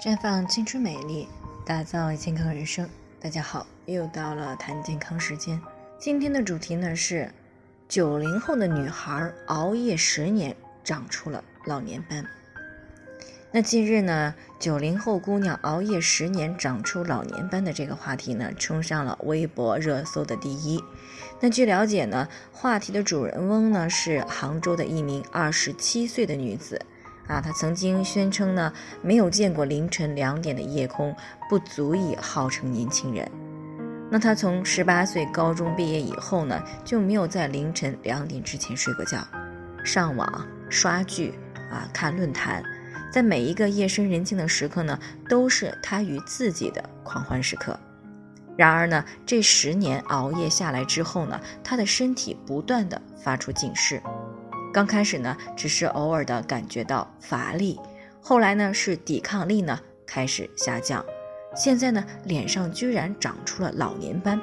[0.00, 1.26] 绽放青春美丽，
[1.66, 2.88] 打造健康人生。
[3.20, 5.60] 大家好，又到了谈健康时间。
[5.98, 7.28] 今天的主题呢是
[7.88, 12.24] 九零后的女孩熬夜十年长出了老年斑。
[13.50, 20.80] 那近日呢，九零后姑娘熬夜十年长出老年斑的这个话题呢，冲上了微博热搜的第一。
[21.40, 26.80] 那据了解呢，话题的主人翁呢是杭州的一名二十七岁的女子。
[27.28, 28.72] 啊，他曾经宣称呢，
[29.02, 31.14] 没有见过凌晨两点的夜空，
[31.48, 33.30] 不足以号称年轻人。
[34.10, 39.18] 那他从十八岁高中毕业以后呢，就没有在凌晨两点之前睡过觉，
[39.84, 41.38] 上网刷剧
[41.70, 42.64] 啊，看论坛，
[43.12, 44.98] 在每一个夜深人静的时刻呢，
[45.28, 47.78] 都是他与自己的狂欢时刻。
[48.56, 54.02] 然而呢，这十年熬夜下来之后呢，他的身体不断的发出警示。
[54.72, 57.80] 刚开始呢，只是偶尔的感觉到乏力，
[58.20, 61.04] 后来呢是抵抗力呢开始下降，
[61.56, 64.40] 现在呢脸上居然长出了老年斑。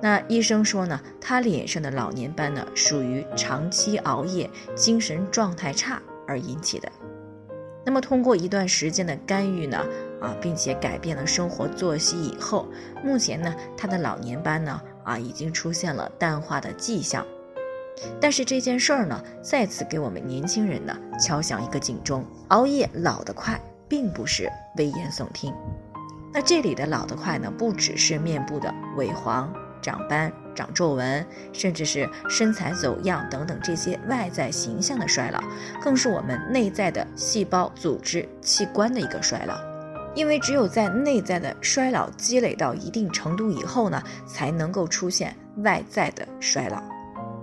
[0.00, 6.90] 那医生说呢，他脸上的老年斑呢属于长期熬夜、精神状态差而引起的。
[7.84, 9.84] 那么通过一段时间的干预呢，
[10.20, 12.68] 啊，并且改变了生活作息以后，
[13.02, 17.26] 目前呢他的老年斑呢啊已经出现了淡化的迹象。
[18.20, 25.54] 但是这件事儿呢，再次给我们年轻人呢敲响一个警钟：熬夜老得快，并不是危言耸听。
[26.32, 35.42] 那这里的老得快呢，不只是面部的萎黄、长斑、长皱纹，甚至是身材走样等等这些外在形象的衰老，
[35.82, 39.58] 更是我们内在的细胞、组织、器官的一个衰老。
[40.14, 46.82] 因为只有在内在的衰老积累到一定程度以后呢，才能够出现外在的衰老。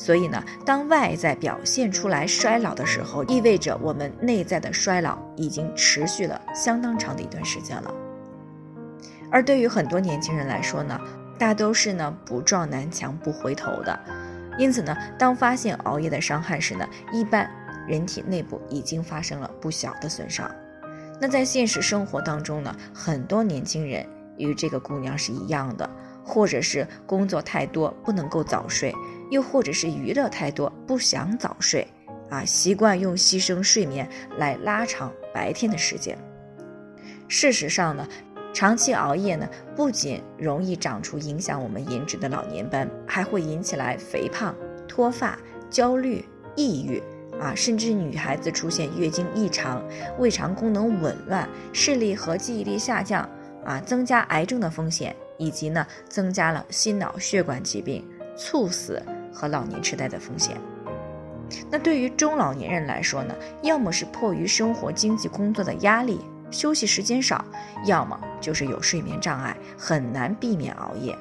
[0.00, 7.94] 所以呢，当外在表现出来衰老的时候，意味着我们内在的衰老已经持续了相当长的一段时间了。
[9.30, 10.98] 而对于很多年轻人来说呢，
[11.38, 14.00] 大都是呢不撞南墙不回头的，
[14.56, 17.46] 因此呢，当发现熬夜的伤害时呢，一般
[17.86, 20.50] 人体内部已经发生了不小的损伤。
[21.20, 24.06] 那在现实生活当中呢，很多年轻人
[24.38, 25.88] 与这个姑娘是一样的，
[26.24, 28.94] 或者是工作太多不能够早睡。
[29.30, 31.86] 又或者是娱乐太多，不想早睡，
[32.28, 36.18] 啊，习惯用牺牲睡眠来拉长白天的时间。
[37.28, 38.06] 事实上呢，
[38.52, 44.54] 长期熬夜呢，不仅容易长出影响我们颜值的老年斑，还会引起来肥胖、
[44.88, 45.38] 脱发、
[45.70, 46.24] 焦虑、
[46.56, 47.00] 抑郁，
[47.40, 49.80] 啊，甚至女孩子出现月经异常、
[50.18, 53.28] 胃肠功能紊乱、视力和记忆力下降，
[53.64, 58.04] 啊，增加癌症的风险，以及呢，增加了心脑血管疾病、
[58.36, 59.00] 猝死。
[59.32, 60.56] 和老年痴呆的风险。
[61.68, 66.20] 那对于中老年人来说呢，要么是迫于生活、经济、工作的压力，
[66.50, 67.44] 休息时间少；
[67.86, 71.16] 要么就是有睡眠障碍，很难避免熬夜。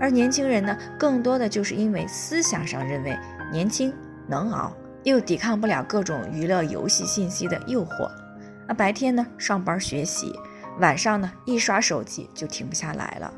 [0.00, 3.18] 而年轻人呢，更多的就是因为思想上认为
[3.50, 3.92] 年轻
[4.26, 4.70] 能熬，
[5.02, 8.10] 又抵抗不了各种娱乐、游戏信息的诱惑。
[8.66, 10.30] 那白天呢，上班学习；
[10.78, 13.32] 晚上呢，一刷手机就停不下来了。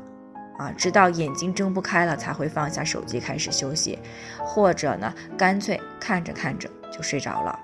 [0.61, 3.97] 啊，直到眼睛睁不开了才会放下手机开始休息，
[4.37, 7.59] 或者呢，干脆看着看着就睡着了。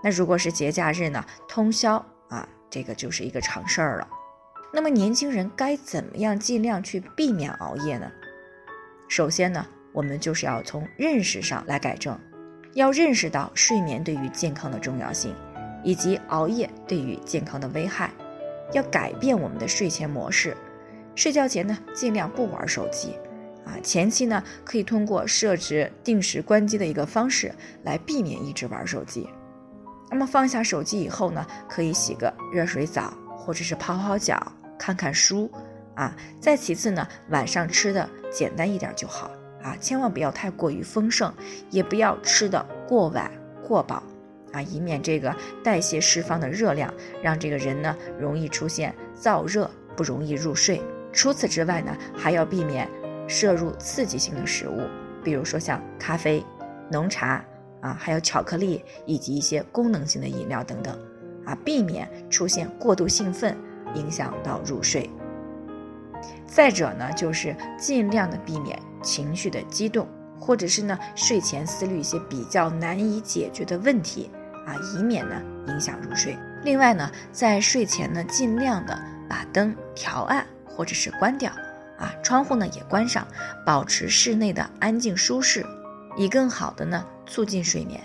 [0.00, 1.94] 那如果是节假日呢，通宵
[2.28, 4.08] 啊，这个就是一个常事儿了。
[4.72, 8.08] 那么年轻人该怎么样尽量去避免熬夜呢？
[9.08, 12.16] 首先呢，我们就是要从认识上来改正，
[12.74, 15.34] 要认识到睡眠对于健康的重要性，
[15.82, 18.08] 以及熬夜对于健康的危害，
[18.72, 20.56] 要改变我们的睡前模式。
[21.16, 23.14] 睡觉前呢，尽量不玩手机，
[23.64, 27.52] 啊，前期呢可以通过设置定时关机的一个方式
[27.84, 29.26] 来避免一直玩手机。
[30.10, 35.50] 那么放下手机以后呢，可以洗个热水澡，或者是泡泡脚，看看书，
[35.94, 39.30] 啊，再其次呢，晚上吃的简单一点就好，
[39.62, 41.32] 啊，千万不要太过于丰盛，
[41.70, 43.30] 也不要吃的过晚
[43.66, 44.02] 过饱，
[44.52, 45.34] 啊，以免这个
[45.64, 50.78] 代谢释放的热量让这个人呢容易出现燥热，不容易入睡。
[51.16, 52.86] 除此之外呢，还要避免
[53.26, 54.82] 摄入刺激性的食物，
[55.24, 56.44] 比如说像咖啡、
[56.92, 57.42] 浓茶
[57.80, 60.96] 啊，还有巧克力以及一些功能性的饮料等等，
[61.46, 63.56] 啊，避免出现过度兴奋，
[63.94, 65.10] 影响到入睡。
[66.46, 70.06] 再者呢，就是尽量的避免情绪的激动，
[70.38, 74.30] 或者是呢睡前思虑一些比较难以解决的问题
[74.66, 76.36] 啊，以免呢影响入睡。
[76.62, 78.98] 另外呢，在睡前呢，尽量的
[79.28, 80.46] 把灯调暗。
[80.76, 81.50] 或者是关掉，
[81.98, 83.26] 啊，窗户呢也关上，
[83.64, 85.64] 保持室内的安静舒适，
[86.16, 87.98] 以更好的呢促进睡眠。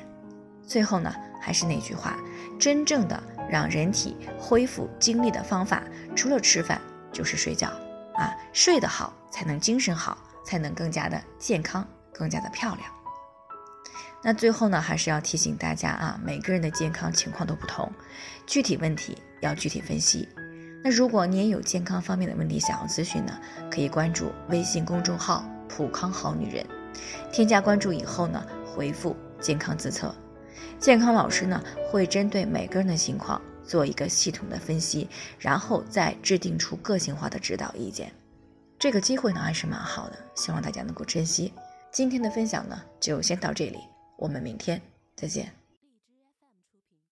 [0.66, 2.18] 最后呢，还是那句话，
[2.58, 5.84] 真正的让人体恢复精力的方法，
[6.16, 6.80] 除了吃饭
[7.12, 7.68] 就是睡觉
[8.16, 12.90] 啊，睡得好才能精神好，才能更加的健康，更加的漂亮。
[14.24, 17.92] 那最后呢，还是要提醒大家啊，每个人的健康情况都不同，
[18.46, 20.30] 具体问题要具体分析。
[20.84, 23.40] 那如果你也有健康方面的问题想要咨询呢，
[23.70, 26.66] 可以关注微信公众号“普康好女人”，
[27.32, 30.14] 添加关注以后呢，回复“健康自测”，
[30.80, 35.08] 健康老师呢会针对每个人的情况做一个系统的分析，
[35.38, 38.12] 然后再制定出个性化的指导意见。
[38.80, 41.54] 这个机会呢还是蛮好的，希望大家能够珍惜。
[41.92, 43.78] 今天的分享呢就先到这里，
[44.18, 44.82] 我们明天
[45.16, 45.61] 再见。